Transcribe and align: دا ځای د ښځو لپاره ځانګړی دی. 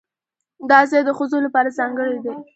دا 0.69 0.79
ځای 0.89 1.01
د 1.05 1.09
ښځو 1.17 1.37
لپاره 1.45 1.75
ځانګړی 1.79 2.17
دی. 2.25 2.33